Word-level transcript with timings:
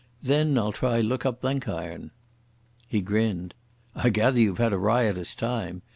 Then 0.23 0.57
I'll 0.57 0.71
look 1.03 1.27
up 1.27 1.41
Blenkiron." 1.43 2.09
He 2.87 3.01
grinned. 3.03 3.53
"I 3.93 4.09
gather 4.09 4.39
you've 4.39 4.57
had 4.57 4.73
a 4.73 4.79
riotous 4.79 5.35
time. 5.35 5.83